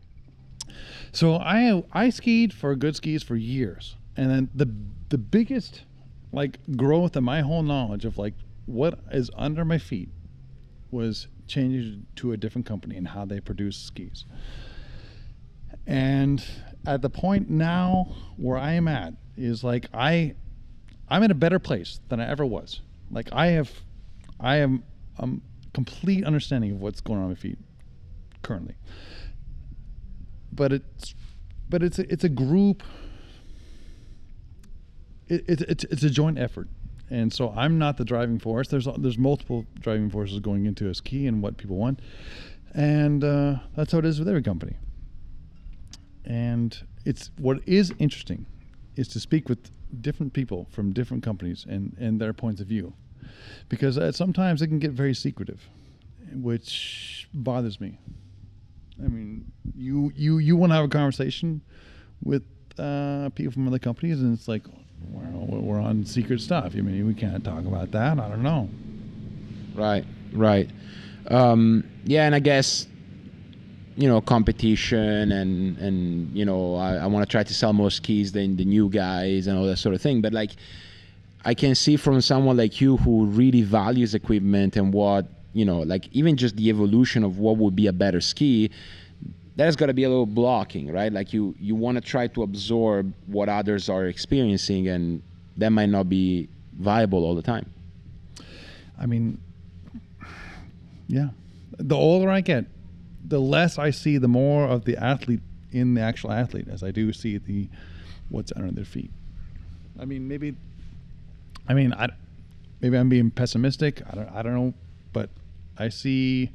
[1.11, 4.69] So I I skied for good skis for years, and then the
[5.09, 5.83] the biggest
[6.31, 8.33] like growth in my whole knowledge of like
[8.65, 10.09] what is under my feet
[10.91, 14.25] was changing to a different company and how they produce skis.
[15.87, 16.43] And
[16.85, 20.35] at the point now where I am at is like I
[21.07, 22.81] I'm in a better place than I ever was.
[23.11, 23.71] Like I have
[24.39, 24.83] I am
[25.19, 25.41] um
[25.73, 27.59] complete understanding of what's going on with my feet
[28.41, 28.75] currently
[30.55, 31.15] but it's
[31.69, 32.83] but it's a, it's a group.
[35.27, 36.67] It, it, it's it's a joint effort.
[37.09, 38.67] And so I'm not the driving force.
[38.67, 41.99] There's there's multiple driving forces going into a key and what people want.
[42.73, 44.75] And uh, that's how it is with every company.
[46.25, 48.45] And it's what is interesting
[48.95, 52.93] is to speak with different people from different companies and and their points of view.
[53.69, 55.69] Because uh, sometimes it can get very secretive
[56.33, 57.99] which bothers me
[59.03, 61.61] I mean, you you you want to have a conversation
[62.23, 62.43] with
[62.79, 64.63] uh, people from other companies, and it's like,
[65.09, 66.73] well, we're on secret stuff.
[66.75, 68.19] I mean, we can't talk about that.
[68.19, 68.69] I don't know.
[69.73, 70.69] Right, right.
[71.27, 72.87] Um, yeah, and I guess
[73.97, 77.89] you know competition and and you know I, I want to try to sell more
[77.89, 80.21] skis than the new guys and all that sort of thing.
[80.21, 80.51] But like
[81.43, 85.79] I can see from someone like you who really values equipment and what you know,
[85.79, 88.69] like even just the evolution of what would be a better ski.
[89.55, 91.11] That's got to be a little blocking, right?
[91.11, 95.23] Like you you want to try to absorb what others are experiencing, and
[95.55, 97.71] that might not be viable all the time.
[98.99, 99.39] I mean,
[101.07, 101.29] yeah.
[101.77, 102.65] The older I get,
[103.23, 105.41] the less I see, the more of the athlete
[105.71, 107.69] in the actual athlete, as I do see the
[108.27, 109.11] what's under their feet.
[109.97, 110.53] I mean, maybe.
[111.69, 112.09] I mean, I
[112.81, 114.01] maybe I'm being pessimistic.
[114.11, 114.29] I don't.
[114.31, 114.73] I don't know,
[115.13, 115.29] but
[115.77, 116.51] I see.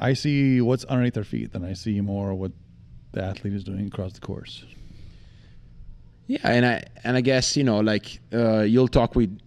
[0.00, 2.52] I see what's underneath their feet than I see more what
[3.12, 4.64] the athlete is doing across the course.
[6.26, 9.38] Yeah, and I and I guess you know, like uh, you'll talk with,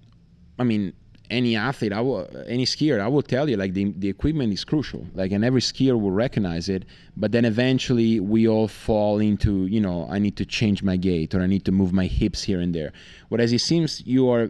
[0.59, 0.93] I mean,
[1.29, 4.63] any athlete, I will, any skier, I will tell you, like the the equipment is
[4.63, 5.05] crucial.
[5.13, 6.85] Like, and every skier will recognize it.
[7.15, 11.35] But then eventually, we all fall into, you know, I need to change my gait
[11.35, 12.93] or I need to move my hips here and there.
[13.29, 14.49] Whereas it seems you are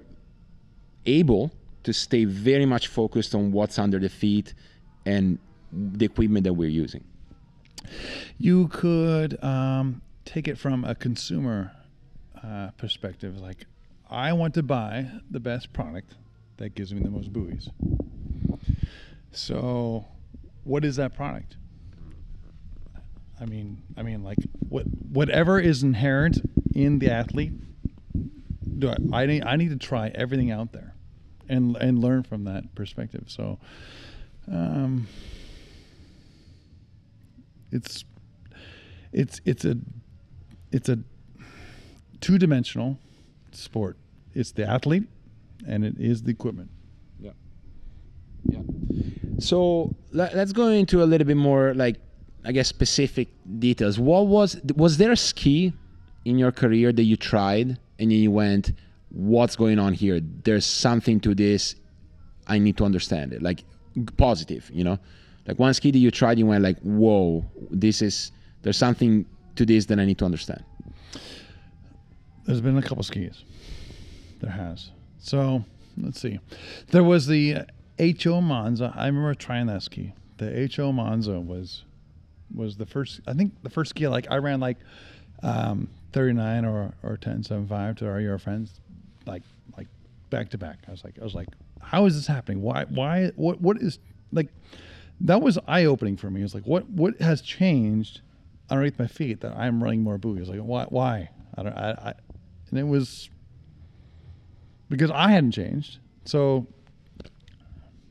[1.05, 1.51] able
[1.87, 4.53] to stay very much focused on what's under the feet
[5.05, 5.39] and
[5.71, 7.01] the equipment that we're using.
[8.37, 11.71] You could um, take it from a consumer
[12.43, 13.39] uh, perspective.
[13.39, 13.67] Like,
[14.09, 16.15] I want to buy the best product
[16.57, 17.69] that gives me the most buoys.
[19.31, 20.03] So,
[20.65, 21.55] what is that product?
[23.39, 26.41] I mean, I mean, like what whatever is inherent
[26.75, 27.53] in the athlete.
[28.77, 30.96] Do I, I need I need to try everything out there,
[31.49, 33.25] and and learn from that perspective.
[33.27, 33.59] So,
[34.51, 35.07] um,
[37.71, 38.05] it's
[39.11, 39.77] it's it's a
[40.71, 40.99] it's a
[42.21, 42.99] two dimensional
[43.51, 43.97] sport.
[44.33, 45.07] It's the athlete,
[45.67, 46.69] and it is the equipment.
[47.19, 47.31] Yeah.
[48.45, 48.61] Yeah.
[49.39, 51.97] So let, us go into a little bit more like
[52.45, 53.29] I guess specific
[53.59, 53.99] details.
[53.99, 55.73] What was was there a ski
[56.25, 58.73] in your career that you tried and you went,
[59.09, 60.19] "What's going on here?
[60.43, 61.75] There's something to this.
[62.47, 63.63] I need to understand it." Like
[64.17, 64.99] positive, you know,
[65.47, 69.65] like one ski that you tried, you went like, "Whoa, this is there's something to
[69.65, 70.63] this that I need to understand."
[72.45, 73.43] There's been a couple skis.
[74.39, 74.91] There has.
[75.19, 75.65] So
[75.97, 76.39] let's see.
[76.91, 77.65] There was the
[77.99, 78.93] HO Monza.
[78.95, 80.13] I remember trying that ski.
[80.37, 81.83] The HO Monza was
[82.53, 83.21] was the first.
[83.27, 84.77] I think the first ski like I ran like
[85.43, 88.79] um, 39 or or 10.75 to our friends,
[89.27, 89.43] like
[89.77, 89.87] like
[90.29, 90.79] back to back.
[90.87, 91.49] I was like I was like,
[91.81, 92.61] how is this happening?
[92.61, 93.99] Why why what what is
[94.31, 94.49] like
[95.21, 96.43] that was eye opening for me.
[96.43, 98.21] It's like what what has changed
[98.69, 100.49] underneath my feet that I'm running more buoys?
[100.49, 102.13] Like why why I don't I, I
[102.69, 103.29] and it was
[104.89, 105.99] because I hadn't changed.
[106.25, 106.67] So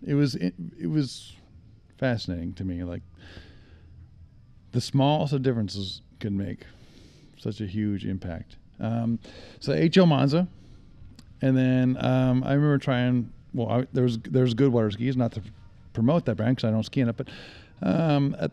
[0.04, 1.34] it was it, it was
[1.98, 3.02] fascinating to me like
[4.72, 6.66] the smallest of differences can make
[7.38, 8.56] such a huge impact.
[8.78, 9.18] Um,
[9.60, 10.48] so HO Monza,
[11.46, 13.32] and then um, I remember trying.
[13.54, 15.42] Well, I, there's there's good water skis, not to
[15.92, 17.28] promote that brand because I don't ski in it, but
[17.82, 18.50] um, at,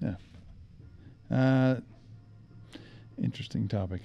[0.00, 0.14] yeah.
[1.30, 1.80] Uh,
[3.22, 4.02] interesting topic.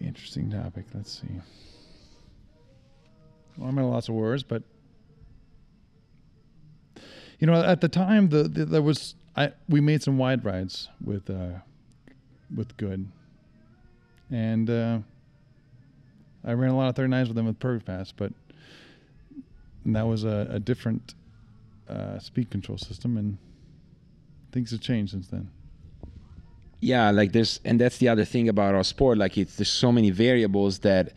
[0.00, 0.86] Interesting topic.
[0.94, 1.28] Let's see.
[3.56, 4.62] Well, I'm at lots of words, but
[7.38, 10.88] you know, at the time, the, the there was I we made some wide rides
[11.02, 11.60] with uh,
[12.54, 13.08] with Good,
[14.30, 14.98] and uh,
[16.44, 18.32] I ran a lot of 39s with them with Perfect Pass, but
[19.86, 21.14] that was a, a different
[21.88, 23.38] uh, speed control system, and
[24.52, 25.50] things have changed since then.
[26.80, 29.92] Yeah like there's and that's the other thing about our sport like it's there's so
[29.92, 31.12] many variables that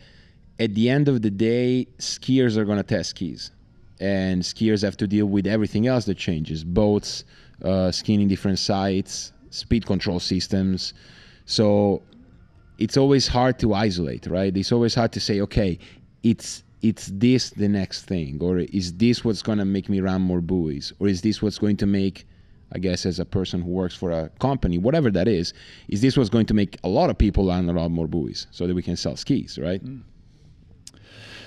[0.58, 3.50] at the end of the day skiers are to test skis.
[3.98, 7.24] And skiers have to deal with everything else that changes boats
[7.64, 10.94] uh, in different sites speed control systems
[11.44, 12.02] so
[12.78, 15.78] it's always hard to isolate right it's always hard to say okay
[16.22, 20.20] it's it's this the next thing or is this what's going to make me run
[20.20, 22.26] more buoys or is this what's going to make
[22.72, 25.54] I guess, as a person who works for a company, whatever that is,
[25.88, 28.46] is this what's going to make a lot of people learn a lot more buoys
[28.50, 29.84] so that we can sell skis, right?
[29.84, 30.02] Mm.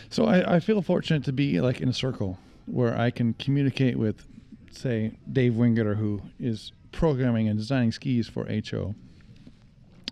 [0.09, 3.97] So I, I feel fortunate to be like in a circle where I can communicate
[3.97, 4.25] with,
[4.71, 8.95] say, Dave Wingeter, who is programming and designing skis for HO,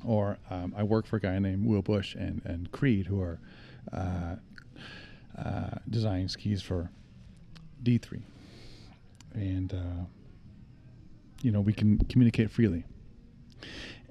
[0.06, 3.40] or um, I work for a guy named Will Bush and, and Creed, who are
[3.92, 4.36] uh,
[5.38, 6.90] uh, designing skis for
[7.84, 8.22] D3.
[9.34, 10.06] And uh,
[11.42, 12.84] you know we can communicate freely.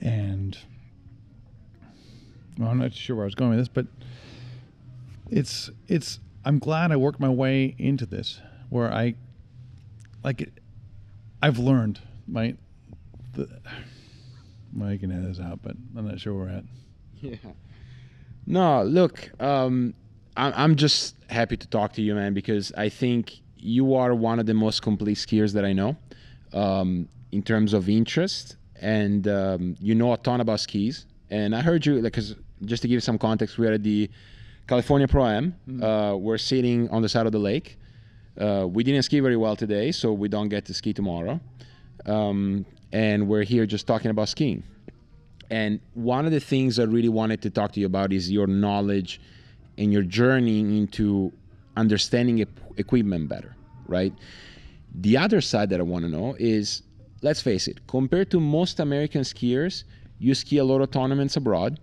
[0.01, 0.57] And
[2.59, 3.87] well, I'm not sure where I was going with this, but
[5.31, 9.15] it's it's I'm glad I worked my way into this where I
[10.27, 10.53] like
[11.41, 12.55] I've learned my
[13.35, 13.49] the
[14.83, 16.65] I can edit this out, but I'm not sure where we're at.
[17.23, 17.37] Yeah.
[18.47, 19.95] No, look, um,
[20.37, 24.39] I'm I'm just happy to talk to you, man, because I think you are one
[24.39, 25.97] of the most complete skiers that I know.
[26.53, 31.07] Um, in terms of interest, and um, you know a ton about skis.
[31.31, 33.83] And I heard you, like, cause just to give you some context, we are at
[33.83, 34.09] the
[34.69, 35.55] California Pro Am.
[35.69, 35.83] Mm.
[35.83, 37.79] Uh, we're sitting on the side of the lake.
[38.39, 41.41] Uh, we didn't ski very well today, so we don't get to ski tomorrow.
[42.05, 44.63] Um, and we're here just talking about skiing.
[45.51, 48.47] And one of the things I really wanted to talk to you about is your
[48.47, 49.21] knowledge
[49.79, 51.33] and your journey into
[51.77, 52.45] understanding
[52.77, 53.55] equipment better,
[53.87, 54.13] right?
[54.95, 56.83] The other side that I want to know is
[57.23, 59.85] let's face it, compared to most American skiers,
[60.19, 61.81] you ski a lot of tournaments abroad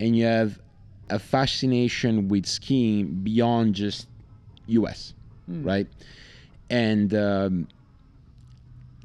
[0.00, 0.60] and you have
[1.10, 4.08] a fascination with skiing beyond just
[4.66, 5.14] US,
[5.50, 5.64] mm.
[5.64, 5.86] right?
[6.70, 7.68] And um,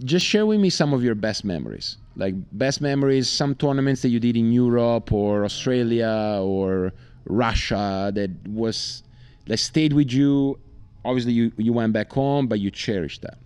[0.04, 1.98] just share with me some of your best memories.
[2.16, 6.94] Like best memories, some tournaments that you did in Europe or Australia or
[7.26, 9.04] Russia that was
[9.46, 10.60] that stayed with you
[11.06, 13.38] obviously you you went back home, but you cherished that.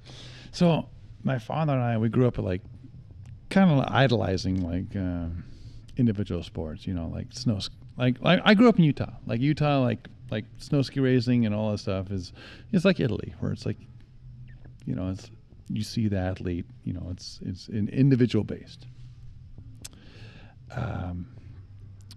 [0.51, 0.87] So
[1.23, 2.61] my father and I, we grew up like
[3.49, 5.27] kind of idolizing like uh,
[5.97, 6.87] individual sports.
[6.87, 7.59] You know, like snow.
[7.97, 9.13] Like, like I grew up in Utah.
[9.25, 12.33] Like Utah, like like snow ski racing and all that stuff is
[12.73, 13.77] it's like Italy, where it's like,
[14.85, 15.31] you know, it's
[15.69, 16.65] you see the athlete.
[16.83, 18.87] You know, it's it's an individual based.
[20.75, 21.27] Um,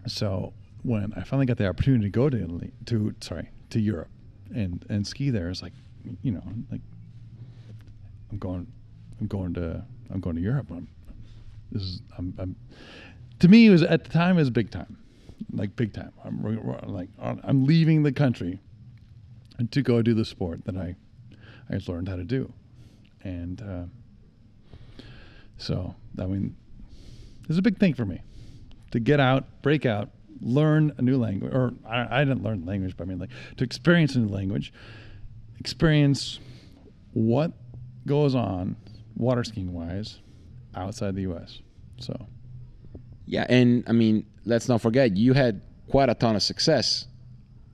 [0.06, 0.52] so
[0.82, 4.10] when I finally got the opportunity to go to Italy, to sorry, to Europe,
[4.54, 5.74] and and ski there, it's like,
[6.22, 6.80] you know, like
[8.30, 8.66] I'm going,
[9.20, 10.66] I'm going to, I'm going to Europe.
[10.70, 10.88] I'm,
[11.72, 12.56] this is, I'm, I'm,
[13.40, 14.96] to me, it was at the time it was big time,
[15.52, 16.12] like big time.
[16.24, 16.42] I'm
[16.86, 18.60] like, I'm leaving the country
[19.70, 20.96] to go do the sport that I,
[21.70, 22.52] I just learned how to do,
[23.22, 25.02] and uh,
[25.58, 26.56] so I mean,
[27.48, 28.22] it's a big thing for me
[28.90, 32.96] to get out, break out, learn a new language, or I, I didn't learn language,
[32.96, 34.72] but I mean, like to experience a new language,
[35.58, 36.38] experience
[37.12, 37.52] what
[38.06, 38.76] goes on
[39.16, 40.20] water skiing wise
[40.74, 41.60] outside the U.S.
[41.98, 42.26] So,
[43.26, 45.60] yeah, and I mean, let's not forget you had
[45.90, 47.06] quite a ton of success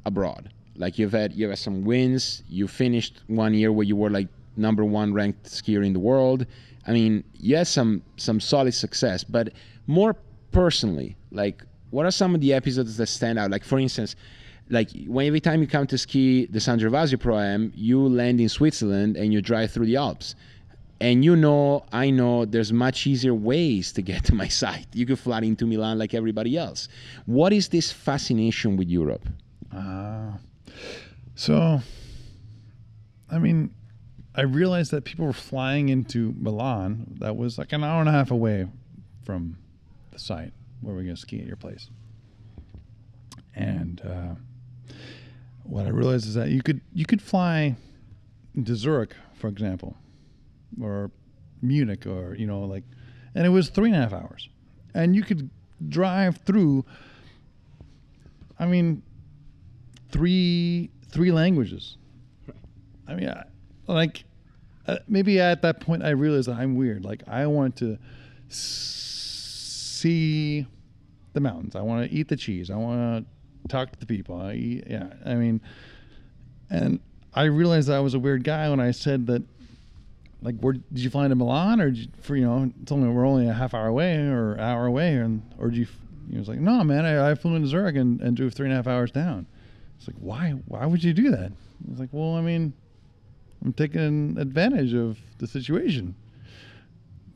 [0.04, 0.50] abroad.
[0.76, 2.42] Like you've had you have some wins.
[2.48, 6.46] You finished one year where you were like number one ranked skier in the world.
[6.86, 9.52] I mean, you had some some solid success, but
[9.86, 10.16] more
[10.50, 13.50] personally, like what are some of the episodes that stand out?
[13.50, 14.16] Like for instance,
[14.70, 18.40] like when every time you come to ski the San Gervasio Pro Am, you land
[18.40, 20.34] in Switzerland and you drive through the Alps.
[21.02, 24.86] And you know, I know there's much easier ways to get to my site.
[24.92, 26.86] You could fly into Milan like everybody else.
[27.26, 29.28] What is this fascination with Europe?
[29.74, 30.30] Uh,
[31.34, 31.80] so,
[33.28, 33.74] I mean,
[34.36, 38.12] I realized that people were flying into Milan that was like an hour and a
[38.12, 38.68] half away
[39.24, 39.56] from
[40.12, 41.90] the site where we're going to ski at your place.
[43.56, 44.94] And uh,
[45.64, 47.74] what I realized is that you could you could fly
[48.64, 49.96] to Zurich, for example,
[50.80, 51.11] or
[51.61, 52.85] Munich, or you know, like,
[53.35, 54.48] and it was three and a half hours,
[54.94, 55.50] and you could
[55.88, 56.85] drive through.
[58.58, 59.02] I mean,
[60.11, 61.96] three three languages.
[63.06, 63.44] I mean, I,
[63.87, 64.24] like,
[64.87, 67.04] uh, maybe at that point I realized I'm weird.
[67.04, 67.98] Like, I want to
[68.48, 70.66] see
[71.32, 71.76] the mountains.
[71.76, 72.70] I want to eat the cheese.
[72.70, 74.40] I want to talk to the people.
[74.40, 75.61] I, yeah, I mean,
[76.70, 77.00] and
[77.35, 79.42] I realized I was a weird guy when I said that.
[80.42, 83.26] Like, where did you fly to Milan, or you, for you know, told me we're
[83.26, 85.87] only a half hour away or hour away, and or did you?
[86.31, 88.72] He was like, no, man, I, I flew into Zurich and, and drove three and
[88.72, 89.46] a half hours down.
[89.98, 90.50] It's like, why?
[90.66, 91.52] Why would you do that?
[91.52, 92.72] I was like, well, I mean,
[93.64, 96.14] I'm taking advantage of the situation.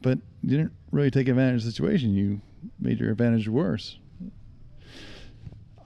[0.02, 2.14] But you didn't really take advantage of the situation.
[2.14, 2.40] You
[2.80, 3.98] made your advantage worse.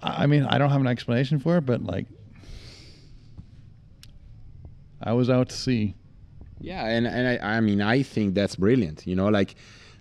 [0.02, 2.06] I mean, I don't have an explanation for it, but like,
[5.02, 5.94] I was out to sea.
[6.60, 9.06] Yeah, and and I, I mean, I think that's brilliant.
[9.06, 9.54] You know, like,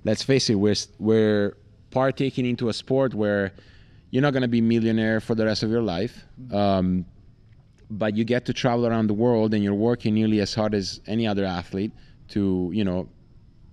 [0.03, 1.55] let's face it, we're we're
[1.91, 3.53] partaking into a sport where
[4.11, 7.05] you're not going to be millionaire for the rest of your life, um,
[7.89, 10.99] but you get to travel around the world, and you're working nearly as hard as
[11.07, 11.91] any other athlete
[12.29, 13.07] to, you know,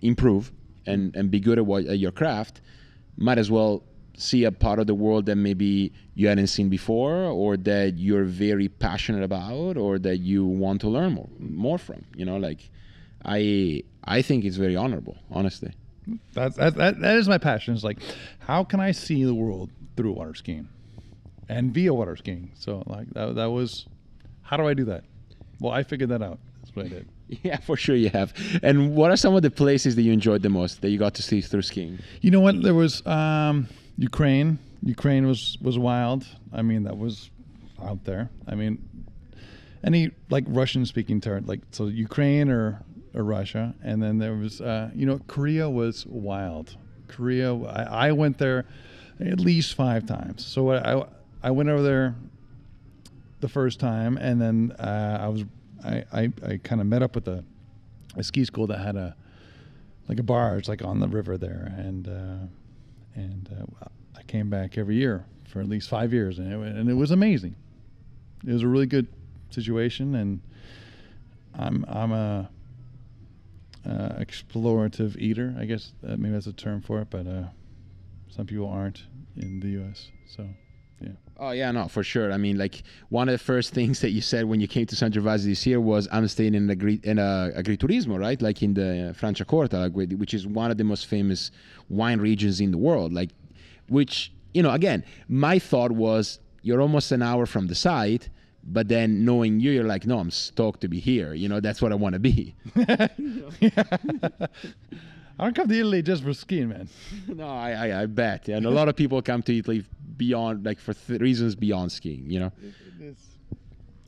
[0.02, 0.52] improve
[0.86, 2.60] and and be good at what at your craft.
[3.16, 3.82] Might as well
[4.16, 8.24] see a part of the world that maybe you hadn't seen before or that you're
[8.24, 12.70] very passionate about or that you want to learn more more from you know like
[13.26, 15.72] i i think it's very honorable honestly.
[16.34, 17.98] That's that, that, that is my passion It's like
[18.38, 20.68] how can i see the world through water skiing
[21.48, 23.86] and via water skiing so like that, that was
[24.42, 25.02] how do i do that?
[25.60, 26.38] Well i figured that out.
[26.60, 27.08] That's what i did.
[27.42, 28.32] Yeah for sure you have.
[28.62, 31.14] And what are some of the places that you enjoyed the most that you got
[31.14, 31.98] to see through skiing?
[32.20, 32.62] You know what?
[32.62, 34.58] There was um Ukraine.
[34.84, 36.24] Ukraine was was wild.
[36.52, 37.30] I mean, that was
[37.82, 38.30] out there.
[38.46, 38.72] I mean,
[39.82, 42.80] any like Russian speaking territory, like so Ukraine or
[43.16, 46.76] or Russia, and then there was uh, you know Korea was wild.
[47.08, 48.66] Korea, I, I went there
[49.20, 50.44] at least five times.
[50.44, 51.04] So I
[51.42, 52.14] I went over there
[53.40, 55.44] the first time, and then uh, I was
[55.84, 57.44] I I, I kind of met up with a
[58.16, 59.16] a ski school that had a
[60.08, 62.08] like a barge like on the river there, and.
[62.08, 62.46] Uh,
[63.16, 63.48] and
[63.82, 63.86] uh,
[64.16, 67.10] I came back every year for at least five years, and it, and it was
[67.10, 67.56] amazing.
[68.46, 69.08] It was a really good
[69.50, 70.40] situation, and
[71.54, 72.48] I'm I'm a
[73.86, 75.54] uh, explorative eater.
[75.58, 77.44] I guess uh, maybe that's a term for it, but uh,
[78.28, 79.04] some people aren't
[79.36, 80.10] in the U.S.
[80.26, 80.46] So,
[81.00, 81.10] yeah.
[81.38, 82.32] Oh yeah, no, for sure.
[82.32, 84.96] I mean, like one of the first things that you said when you came to
[84.96, 88.40] San Gervasio this year was I'm staying in agri- in a agriturismo, right?
[88.40, 91.50] Like in the Franciacorta, like, which is one of the most famous
[91.88, 93.12] wine regions in the world.
[93.12, 93.30] Like,
[93.88, 98.30] which you know, again, my thought was you're almost an hour from the site.
[98.66, 101.34] But then knowing you, you're like, no, I'm stoked to be here.
[101.34, 102.54] You know, that's what I want to be.
[105.38, 106.88] I don't come to Italy just for skiing, man.
[107.28, 108.48] no, I, I, I bet.
[108.48, 109.84] And a lot of people come to Italy
[110.16, 112.24] beyond, like, for th- reasons beyond skiing.
[112.28, 112.52] You know.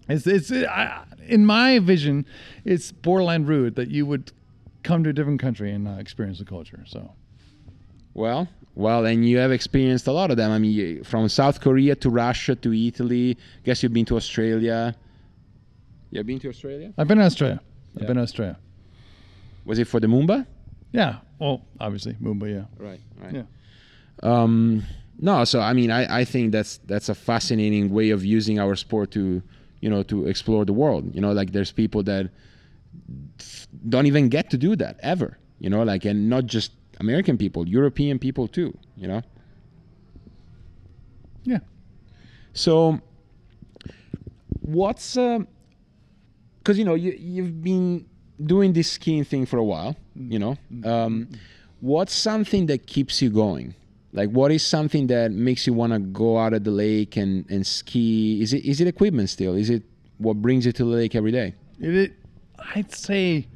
[0.08, 2.24] It's it's I, in my vision,
[2.64, 4.32] it's borderline rude that you would
[4.82, 6.82] come to a different country and uh, experience the culture.
[6.86, 7.12] So.
[8.14, 8.48] Well,
[8.78, 10.52] well, and you have experienced a lot of them.
[10.52, 13.36] I mean, from South Korea to Russia to Italy.
[13.36, 14.94] I Guess you've been to Australia.
[16.12, 16.94] You have been to Australia?
[16.96, 17.60] I've been to Australia.
[18.00, 18.56] I've been to Australia.
[19.64, 20.46] Was it for the Moomba?
[20.92, 21.16] Yeah.
[21.40, 22.48] Well, obviously, Moomba.
[22.54, 22.66] Yeah.
[22.78, 23.34] Right, right.
[23.34, 23.42] Yeah.
[24.22, 24.84] Um,
[25.18, 28.76] no, so I mean, I, I think that's that's a fascinating way of using our
[28.76, 29.42] sport to,
[29.80, 31.12] you know, to explore the world.
[31.16, 32.30] You know, like there's people that
[33.88, 35.36] don't even get to do that ever.
[35.58, 36.70] You know, like and not just
[37.00, 38.76] American people, European people too.
[38.96, 39.22] You know.
[41.44, 41.60] Yeah.
[42.52, 43.00] So,
[44.60, 45.40] what's uh,
[46.58, 48.04] because you know you you've been
[48.44, 49.96] doing this skiing thing for a while.
[50.18, 50.32] Mm.
[50.32, 50.86] You know, mm.
[50.86, 51.28] um,
[51.80, 53.74] what's something that keeps you going?
[54.12, 57.48] Like, what is something that makes you want to go out at the lake and,
[57.50, 58.40] and ski?
[58.42, 59.54] Is it is it equipment still?
[59.54, 59.82] Is it
[60.18, 61.54] what brings you to the lake every day?
[61.80, 62.12] It, it
[62.74, 63.46] I'd say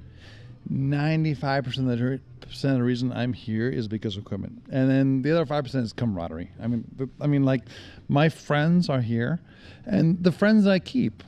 [0.68, 2.20] ninety-five percent of the
[2.52, 5.64] percent of the reason I'm here is because of equipment, and then the other five
[5.64, 6.50] percent is camaraderie.
[6.62, 7.62] I mean, I mean, like
[8.08, 9.40] my friends are here,
[9.84, 11.24] and the friends I keep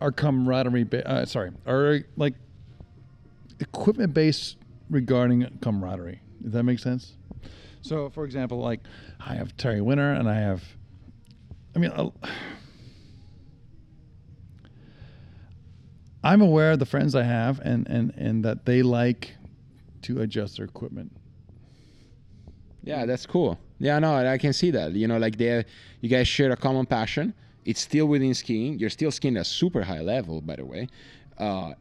[0.00, 0.84] are camaraderie.
[0.84, 2.34] Ba- uh, sorry, are like
[3.60, 4.56] equipment based
[4.90, 6.20] regarding camaraderie.
[6.42, 7.16] Does that make sense?
[7.80, 8.80] So, for example, like
[9.18, 10.62] I have Terry Winter, and I have,
[11.74, 11.92] I mean.
[16.24, 19.36] I'm aware of the friends I have and, and, and that they like
[20.02, 21.12] to adjust their equipment.
[22.82, 23.58] Yeah, that's cool.
[23.78, 24.92] Yeah, no, I can see that.
[24.92, 25.64] You know, like they,
[26.00, 27.34] you guys share a common passion.
[27.64, 28.78] It's still within skiing.
[28.78, 30.88] You're still skiing at a super high level, by the way.
[31.36, 31.74] Uh,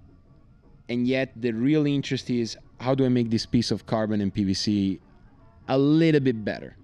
[0.89, 4.33] and yet, the real interest is how do I make this piece of carbon and
[4.33, 4.99] PVC
[5.67, 6.75] a little bit better?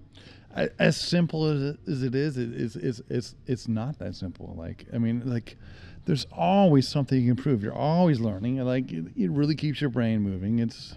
[0.78, 4.54] As simple as it, as it is, it is it's, it's it's not that simple.
[4.56, 5.56] Like I mean, like
[6.04, 7.62] there's always something you can improve.
[7.62, 8.58] You're always learning.
[8.58, 10.60] Like it, it really keeps your brain moving.
[10.60, 10.96] It's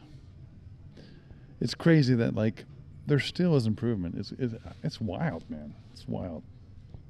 [1.60, 2.66] it's crazy that like
[3.05, 4.16] there still is improvement.
[4.18, 4.53] It's it's,
[4.84, 5.74] it's wild, man.
[5.93, 6.43] It's wild.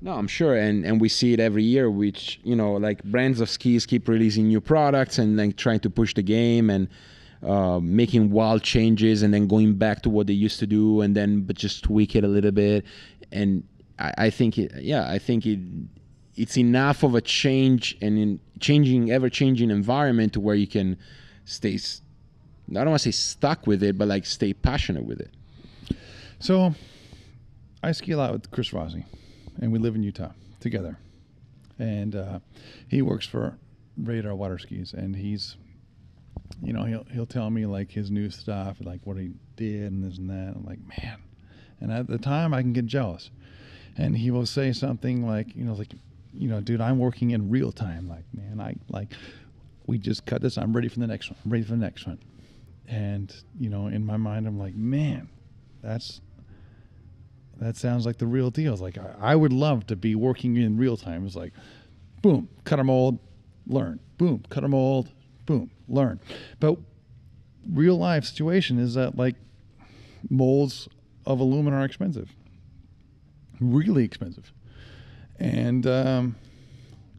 [0.01, 1.89] No, I'm sure, and and we see it every year.
[1.89, 5.89] Which you know, like brands of skis keep releasing new products and like trying to
[5.89, 6.87] push the game and
[7.43, 11.15] uh, making wild changes, and then going back to what they used to do, and
[11.15, 12.85] then but just tweak it a little bit.
[13.31, 13.63] And
[13.99, 15.59] I, I think it, yeah, I think it
[16.35, 20.97] it's enough of a change and in changing, ever changing environment to where you can
[21.45, 21.79] stay.
[22.71, 25.31] I don't want to say stuck with it, but like stay passionate with it.
[26.39, 26.73] So
[27.81, 29.05] I ski a lot with Chris Rossi,
[29.61, 30.97] and we live in Utah together.
[31.79, 32.39] And uh,
[32.87, 33.57] he works for
[33.97, 35.55] Radar Water Skis, and he's,
[36.61, 40.03] you know, he'll he'll tell me like his new stuff, like what he did and
[40.03, 40.55] this and that.
[40.55, 41.19] I'm like, man,
[41.79, 43.29] and at the time I can get jealous,
[43.95, 45.93] and he will say something like, you know, like,
[46.33, 48.07] you know, dude, I'm working in real time.
[48.07, 49.13] Like, man, I like,
[49.85, 50.57] we just cut this.
[50.57, 51.39] I'm ready for the next one.
[51.45, 52.19] I'm ready for the next one.
[52.87, 55.29] And you know, in my mind, I'm like, man,
[55.81, 56.21] that's
[57.59, 58.73] that sounds like the real deal.
[58.73, 61.25] It's like I, I would love to be working in real time.
[61.25, 61.53] It's like,
[62.21, 63.19] boom, cut a mold,
[63.65, 63.99] learn.
[64.17, 65.09] Boom, cut a mold,
[65.45, 66.19] boom, learn.
[66.59, 66.77] But
[67.69, 69.35] real life situation is that like
[70.29, 70.87] molds
[71.25, 72.31] of aluminum are expensive,
[73.59, 74.51] really expensive,
[75.39, 76.35] and um,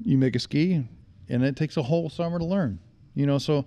[0.05, 0.85] you make a ski,
[1.29, 2.79] and it takes a whole summer to learn.
[3.19, 3.65] You know, so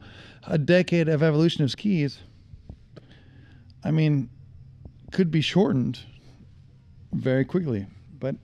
[0.48, 2.20] a decade of evolution of skis.
[3.84, 4.30] I mean,
[5.12, 6.00] could be shortened
[7.12, 7.86] very quickly,
[8.18, 8.38] but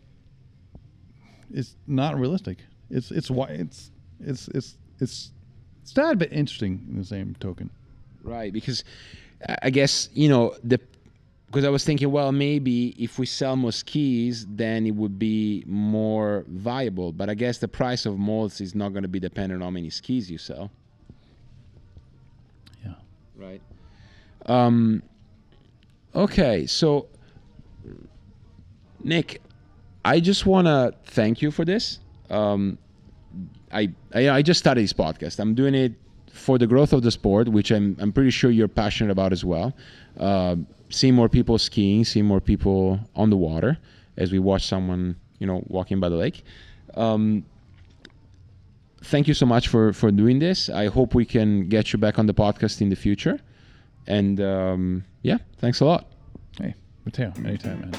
[1.50, 2.58] it's not realistic.
[2.90, 3.90] It's it's why it's
[4.20, 5.32] it's it's it's
[5.84, 7.70] it's sad but interesting in the same token.
[8.22, 8.84] Right, because
[9.48, 10.78] I- I guess you know the
[11.46, 15.64] because I was thinking, well, maybe if we sell more skis, then it would be
[15.68, 17.14] more viable.
[17.14, 19.72] But I guess the price of molds is not going to be dependent on how
[19.72, 20.70] many skis you sell.
[23.38, 23.62] Right.
[24.46, 25.04] Um.
[26.16, 27.08] Okay, so
[29.04, 29.42] Nick,
[30.04, 32.00] I just want to thank you for this.
[32.30, 32.78] Um,
[33.72, 35.40] I, I I just started this podcast.
[35.40, 35.94] I'm doing it
[36.32, 39.46] for the growth of the sport, which I'm I'm pretty sure you're passionate about as
[39.46, 39.74] well.
[40.20, 40.56] Uh,
[40.90, 43.78] seeing more people skiing, seeing more people on the water
[44.18, 46.44] as we watch someone you know walking by the lake.
[46.96, 47.46] Um,
[49.08, 50.70] thank you so much for for doing this.
[50.70, 53.40] I hope we can get you back on the podcast in the future.
[54.06, 56.06] And um, yeah, thanks a lot.
[56.58, 57.92] Hey, Matteo, anytime, man.